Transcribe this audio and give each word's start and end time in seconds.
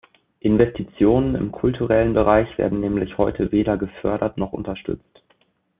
Investitionen 0.39 1.35
im 1.35 1.51
kulturellen 1.51 2.13
Bereich 2.15 2.57
werden 2.57 2.79
nämlich 2.79 3.19
heute 3.19 3.51
weder 3.51 3.77
gefördert 3.77 4.35
noch 4.35 4.51
unterstützt. 4.51 5.21